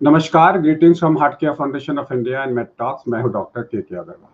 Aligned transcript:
नमस्कार 0.00 0.58
greetings 0.60 0.98
from 0.98 1.16
heart 1.18 1.34
care 1.40 1.52
foundation 1.54 1.98
of 1.98 2.12
India 2.14 2.42
and 2.42 2.54
med 2.54 2.68
talks 2.78 3.04
मैं 3.08 3.20
हूँ 3.22 3.30
doctor 3.32 3.62
के 3.62 3.80
के 3.82 3.94
अग्रवाल 3.96 4.28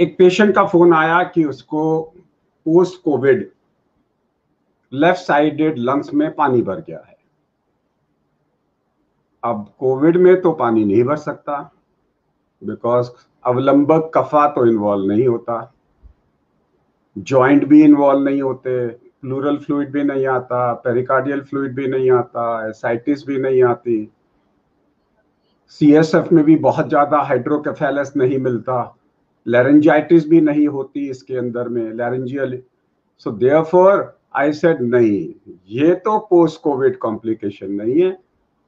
एक 0.00 0.16
पेशेंट 0.18 0.54
का 0.54 0.64
फ़ोन 0.66 0.94
आया 0.94 1.22
कि 1.24 1.44
उसको 1.44 2.00
post 2.66 3.02
covid 3.02 3.48
left 4.92 5.20
sided 5.20 5.78
lungs 5.78 6.12
में 6.14 6.34
पानी 6.34 6.62
भर 6.62 6.80
गया 6.80 6.98
है। 7.08 7.16
अब 9.42 9.64
कोविड 9.78 10.16
में 10.16 10.40
तो 10.40 10.52
पानी 10.52 10.84
नहीं 10.84 11.04
भर 11.04 11.16
सकता 11.16 11.60
बिकॉज़ 12.62 13.10
अवलंबक 13.44 14.10
कफा 14.14 14.46
तो 14.48 14.66
इन्वॉल्व 14.66 15.12
नहीं 15.12 15.26
होता 15.26 15.74
जॉइंट 17.16 17.64
भी 17.68 17.82
इन्वॉल्व 17.84 18.24
नहीं 18.24 18.42
होते 18.42 18.88
प्लूरल 19.22 19.56
फ्लूड 19.58 19.90
भी 19.92 20.02
नहीं 20.04 20.26
आता 20.28 20.72
पेरिकार्डियल 20.84 21.40
फ्लूड 21.40 21.74
भी 21.74 21.86
नहीं 21.88 22.10
आता 22.10 22.44
एसाइटिस 22.68 23.26
भी 23.26 23.38
नहीं 23.38 23.62
आती। 23.64 24.10
सीएसएफ 25.80 26.32
में 26.32 26.44
भी 26.44 26.56
बहुत 26.58 26.88
ज़्यादा 26.88 27.18
हाइड्रोकेफेलस 27.22 28.12
नहीं 28.16 28.38
मिलता। 28.38 28.78
लेरेंजाइटिस 29.46 30.28
भी 30.28 30.40
नहीं 30.40 30.66
होती 30.68 31.08
इसके 31.10 31.36
अंदर 31.38 31.68
में 31.68 31.92
laryngeal 31.92 32.58
so 33.26 33.30
therefore 33.32 34.18
I 34.36 34.52
said 34.52 34.80
नहीं, 34.82 35.28
ये 35.68 35.94
तो 35.94 36.18
पोस्ट 36.30 36.60
कोविड 36.62 36.96
कॉम्प्लिकेशन 36.98 37.70
नहीं 37.72 38.00
है। 38.02 38.10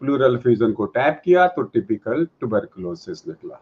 प्लूरल 0.01 0.37
फ्यूजन 0.37 0.73
को 0.73 0.87
टैप 0.89 1.21
किया 1.25 1.47
तो 1.49 1.63
टिपिकल 1.65 2.25
ट्यूबरकुलोसिस 2.25 3.27
निकला। 3.29 3.61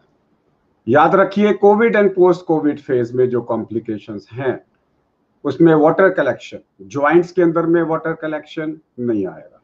याद 0.87 1.15
रखिए 1.15 1.53
covid 1.55 1.95
and 1.95 2.13
post 2.15 2.45
covid 2.45 2.79
phase 2.79 3.15
में 3.17 3.27
जो 3.29 3.41
कॉम्प्लिकेशंस 3.43 4.27
हैं 4.31 4.55
उसमें 5.45 5.73
वाटर 5.75 6.09
कलेक्शन 6.09 6.59
ज्वाइंट्स 6.87 7.31
के 7.31 7.41
अंदर 7.41 7.65
में 7.65 7.81
वाटर 7.83 8.13
कलेक्शन 8.13 8.77
नहीं 8.99 9.25
आएगा। 9.27 9.61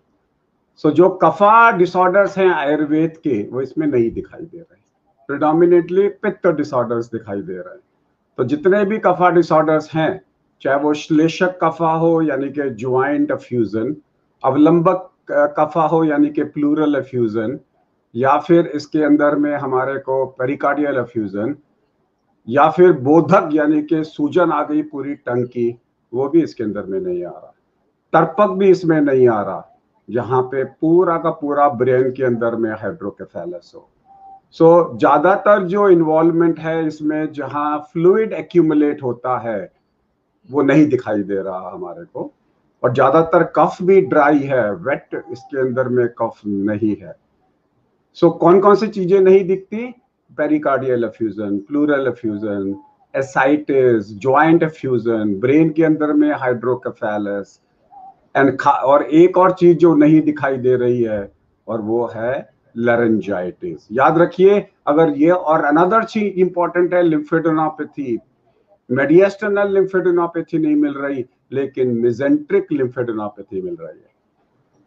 सो 0.76 0.90
so, 0.90 0.96
जो 0.96 1.10
कफा 1.10 1.72
डिसऑर्डर्स 1.72 2.38
हैं 2.38 2.50
आयुर्वेद 2.50 3.18
के 3.18 3.44
वो 3.50 3.62
इसमें 3.62 3.88
नहीं 3.88 4.12
दिखाई 4.12 4.46
दे 4.46 4.58
रहे। 4.58 4.82
प्रिडोमिनेटली 5.30 6.08
पित्त 6.08 6.48
डिसऑर्डर्स 6.48 7.12
दिखाई 7.12 7.42
दे 7.42 7.54
रहे 7.54 7.74
हैं। 7.74 7.82
तो 8.38 8.44
जितने 8.44 8.84
भी 8.86 8.98
कफा 8.98 9.30
डिसऑर्डर्स 9.30 9.90
हैं 9.94 10.22
चाहे 10.62 10.80
वो 10.80 10.94
श्लेषक 10.94 11.58
कफा 11.64 11.92
हो 11.94 12.22
यानी 12.22 12.50
कि 12.50 12.70
ज्वाइंट 12.70 13.34
फ्यूजन 13.34 13.96
अवलंबक 14.44 15.10
कफा 15.32 15.86
हो 15.88 16.04
यानी 16.04 16.30
कि 16.30 16.44
प्लूरल 16.44 17.02
फ्यूजन 17.02 17.60
या 18.16 18.38
फिर 18.38 18.68
इसके 18.68 19.04
अंदर 19.04 19.36
में 19.36 19.56
हमारे 19.56 19.98
को 20.00 20.26
पेरिकार्डियल 20.26 21.02
फ्यूजन 21.04 21.56
या 22.48 22.70
फिर 22.70 22.92
बोधक 23.02 23.50
यानी 23.54 23.82
कि 23.82 24.04
सूजन 24.04 24.52
आ 24.52 24.64
गई 24.64 24.82
पूरी 24.82 25.14
टंग 25.16 25.46
की 25.48 25.70
वो 26.14 26.28
भी 26.30 26.44
इसके 26.44 26.64
अंदर 26.64 26.86
में 26.86 27.00
नहीं 27.00 27.24
आ 27.26 27.30
रहा। 27.30 27.54
तर्पक 28.14 28.52
भी 28.58 28.70
इसमें 28.70 29.00
नहीं 29.02 29.28
आ 29.28 29.42
रहा 29.42 29.74
जहाँ 30.10 30.42
पे 30.42 30.64
पूरा 30.64 31.18
का 31.18 31.30
पूरा 31.32 31.68
ब्रेन 31.70 32.12
के 32.12 32.24
अंदर 32.24 32.56
में 32.56 32.70
हाइड्रोकेफेलस 32.72 33.72
हो। 33.76 33.90
सो 34.52 34.66
so, 34.66 34.98
ज़्यादातर 35.00 35.64
जो 35.64 35.88
इन्वॉल्वमेंट 35.90 36.60
है 36.60 36.86
इसमें 36.88 37.32
जहाँ 37.34 37.78
फ्लूड 37.94 38.34
एक्यूमुलेट 38.34 39.04
होता 39.04 39.38
है 39.40 39.60
वो 40.50 40.62
नहीं 40.62 40.86
दिखाई 40.90 41.24
दे 41.24 41.42
रहा 41.42 41.70
हमारे 41.70 42.04
को। 42.06 42.32
और 42.84 42.94
ज़्यादातर 42.94 43.44
कफ 43.56 43.78
भी 43.82 44.02
ड्राई 44.02 44.40
है 44.40 44.72
वेट 44.74 45.24
इसके 45.32 45.60
अंदर 45.60 45.88
में 45.90 46.08
कफ 46.18 46.42
नहीं 46.46 46.96
है। 47.02 47.16
सो 48.18 48.28
so, 48.28 48.38
कौन 48.40 48.60
कौन 48.60 48.76
सी 48.76 48.88
चीज़ें 48.88 49.20
नहीं 49.20 49.44
दिखती? 49.48 49.94
Pericardial 50.38 51.04
effusion 51.04 51.58
pleural 51.68 52.08
effusion 52.08 52.76
ascites 53.14 54.18
joint 54.20 54.64
effusion 54.64 55.34
brain 55.40 55.70
के 55.72 55.84
अंदर 55.84 56.14
में 56.14 56.32
हाइड्रोकेफेलस 56.34 57.60
एंड 58.36 58.62
और 58.62 59.04
एक 59.20 59.38
और 59.38 59.52
चीज़ 59.60 59.78
जो 59.78 59.94
नहीं 59.96 60.22
दिखाई 60.22 60.58
दे 60.58 60.76
रही 60.76 61.02
है, 61.02 61.32
और 61.68 61.82
वो 61.82 62.06
है 62.16 62.50
लेरेंजाइटिस 62.76 63.88
याद 63.92 64.18
रखिए, 64.18 64.60
अगर 64.88 65.14
ये 65.18 65.30
और 65.30 65.64
अनदर 65.66 66.04
चीज़ 66.06 66.40
इंपॉर्टेंट 66.40 66.94
है 66.94 67.02
लिम्फेडोनोपैथी 67.04 68.18
मेडिएस्टर्नल 68.90 69.74
लिम्फेडोनोपैथी 69.74 70.58
नहीं 70.58 70.76
मिल 70.76 70.94
रही, 70.96 71.26
लेकिन 71.54 71.98
मिजेंट्रिक 72.02 72.72
लिम्फेडोनोपैथी 72.72 73.62
मिल 73.62 73.76
रही 73.76 74.00
है. 74.00 74.12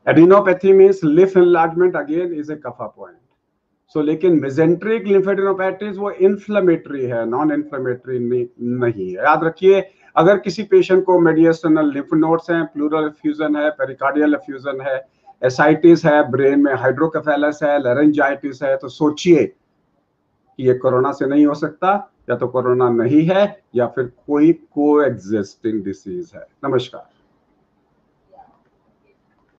Adenopathy 0.07 0.73
means 0.73 1.01
lymph 1.05 1.37
enlargement 1.37 1.97
again 1.97 2.35
is 2.35 2.53
a 2.53 2.57
कफा 2.57 2.87
point 2.87 3.17
so 3.95 4.03
लेकिन 4.03 4.41
मेजेंट्रिक 4.41 5.07
लिम्फेडिनोपैथीज 5.07 5.97
वो 5.99 6.11
इन्फ्लेमेटरी 6.11 7.05
है 7.05 7.25
नॉन 7.29 7.53
इन्फ्लेमेटरी 7.53 8.19
नहीं 8.19 9.09
है। 9.09 9.15
याद 9.15 9.45
रखिए, 9.45 9.81
अगर 10.17 10.39
किसी 10.39 10.63
पेशेंट 10.63 11.05
को 11.05 11.19
मेडिएस्टर्नल 11.21 11.93
लिम्फ 11.93 12.15
नोड्स 12.15 12.51
हैं 12.51 12.65
प्लूरल 12.67 13.09
फ्यूजन 13.11 13.57
है 13.57 13.71
पेरिकार्डियल 13.71 14.37
फ्यूजन 14.37 14.81
है 14.81 14.97
एसाइटिस 15.43 16.05
है 16.05 16.31
ब्रेन 16.31 16.61
में 16.61 16.75
हाइड्रोकेफेलस 16.75 17.61
है 17.63 17.79
लेरेंजाइटिस 17.79 18.63
है 18.63 18.77
तो 18.77 18.89
सोचिए 18.89 19.45
कि 19.45 20.67
ये 20.67 20.75
कोरोना 20.75 21.13
से 21.13 21.27
नहीं 21.27 21.47
हो 21.47 21.55
सकता, 21.55 21.93
या 22.31 22.37
तो 22.37 22.47
कोरोना 22.49 22.89
नहीं 22.91 23.23
है, 23.29 23.63
या 23.75 23.87
फिर 23.87 24.05
कोई 24.27 24.53
को 24.53 25.03
एग्जिस्टिंग 25.03 25.83
डिसीज 25.85 26.31
है। 26.35 26.47
नमस्कार। 26.65 27.09